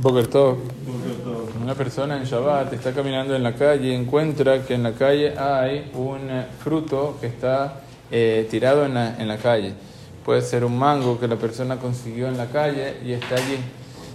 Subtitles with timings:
[0.00, 0.56] Boker Tov.
[1.62, 5.38] Una persona en Shabbat está caminando en la calle y encuentra que en la calle
[5.38, 6.28] hay un
[6.64, 9.74] fruto que está eh, tirado en la, en la calle.
[10.24, 13.58] Puede ser un mango que la persona consiguió en la calle y está allí.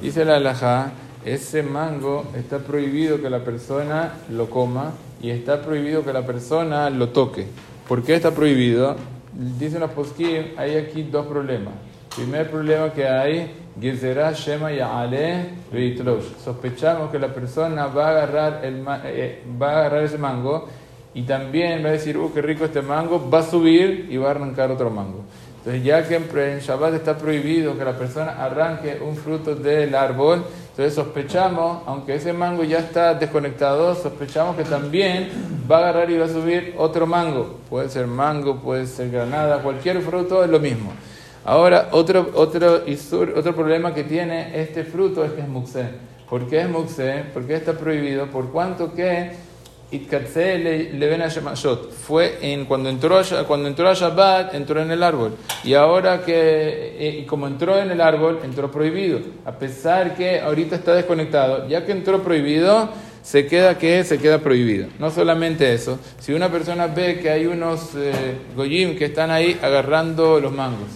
[0.00, 0.92] Dice la halajá,
[1.24, 6.88] ese mango está prohibido que la persona lo coma y está prohibido que la persona
[6.88, 7.46] lo toque.
[7.86, 8.96] ¿Por qué está prohibido?
[9.58, 11.74] Dicen los poskim, hay aquí dos problemas.
[12.18, 13.48] Primer problema que hay,
[13.80, 16.24] Gezerah Shema Ya'ale Veitlosh.
[16.42, 20.66] Sospechamos que la persona va a agarrar, el, eh, va a agarrar ese mango
[21.14, 24.28] y también va a decir, uh, qué rico este mango, va a subir y va
[24.28, 25.22] a arrancar otro mango.
[25.58, 30.44] Entonces, ya que en Shabbat está prohibido que la persona arranque un fruto del árbol,
[30.70, 35.28] entonces sospechamos, aunque ese mango ya está desconectado, sospechamos que también
[35.70, 37.58] va a agarrar y va a subir otro mango.
[37.70, 40.90] Puede ser mango, puede ser granada, cualquier fruto es lo mismo.
[41.48, 45.84] Ahora, otro, otro, isur- otro problema que tiene este fruto es que es muxé.
[46.28, 47.24] ¿Por qué es muxé?
[47.32, 48.26] ¿Por qué está prohibido?
[48.26, 49.30] Por cuanto que
[49.90, 51.90] Itkatze le, le ven a Shemashot.
[51.90, 55.36] Fue en, cuando, entró, cuando entró a Shabbat, entró en el árbol.
[55.64, 59.20] Y ahora que, eh, como entró en el árbol, entró prohibido.
[59.46, 62.90] A pesar que ahorita está desconectado, ya que entró prohibido,
[63.22, 64.88] se queda que se queda prohibido.
[64.98, 69.58] No solamente eso, si una persona ve que hay unos eh, goyim que están ahí
[69.62, 70.88] agarrando los mangos,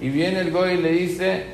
[0.00, 1.44] y viene el goy y le dice,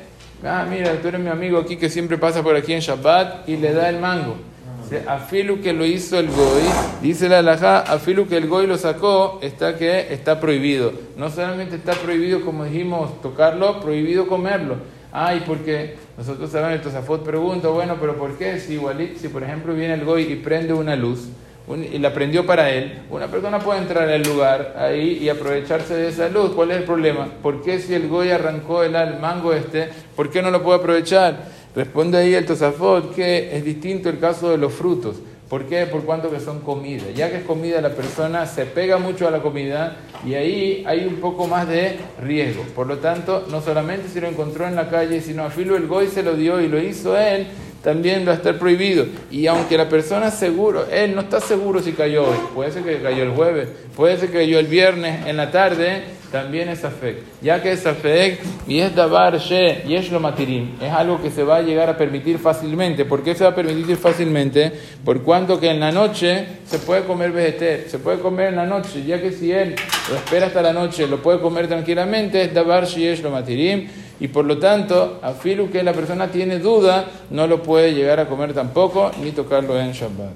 [0.43, 3.57] ah, mira, tú eres mi amigo aquí que siempre pasa por aquí en Shabbat, y
[3.57, 4.35] le da el mango.
[4.83, 6.61] Dice, Afilu que lo hizo el goy,
[7.01, 10.93] dice la alajá, afilu que el goy lo sacó, está que está prohibido.
[11.17, 14.75] No solamente está prohibido, como dijimos, tocarlo, prohibido comerlo.
[15.11, 18.59] Ay, porque nosotros sabemos, el Tosafot pregunta, bueno, pero ¿por qué?
[18.59, 21.29] Si, igualit- si por ejemplo viene el goy y prende una luz,
[21.67, 26.09] y la prendió para él, una persona puede entrar al lugar ahí y aprovecharse de
[26.09, 26.51] esa luz.
[26.51, 27.27] ¿Cuál es el problema?
[27.41, 31.45] ¿Por qué si el goy arrancó el, mango este, por qué no lo puede aprovechar?
[31.75, 35.17] Responde ahí el Tosafot que es distinto el caso de los frutos.
[35.49, 35.85] ¿Por qué?
[35.85, 37.03] Por cuanto que son comida.
[37.15, 41.05] Ya que es comida, la persona se pega mucho a la comida y ahí hay
[41.05, 42.63] un poco más de riesgo.
[42.75, 45.87] Por lo tanto, no solamente si lo encontró en la calle, sino a filo el
[45.87, 47.47] goy se lo dio y lo hizo él,
[47.85, 49.05] también va a estar prohibido.
[49.29, 52.99] Y aunque la persona seguro, él no está seguro si cayó hoy, puede ser que
[52.99, 56.01] cayó el jueves, puede ser que cayó el viernes en la tarde,
[56.31, 57.17] también es afek.
[57.43, 61.29] Ya que es afek y es dabar she y es lo matirim, es algo que
[61.29, 63.05] se va a llegar a permitir fácilmente.
[63.05, 64.71] ¿Por qué se va a permitir fácilmente?
[65.05, 68.65] Por cuanto que en la noche se puede comer vegetal, se puede comer en la
[68.65, 69.75] noche, ya que si él
[70.09, 73.87] lo espera hasta la noche, lo puede comer tranquilamente, es dabar she es lo matirim.
[74.19, 78.19] Y por lo tanto, a filu que la persona tiene duda, no lo puede llegar
[78.19, 80.33] a comer tampoco, ni tocarlo en Shabbat.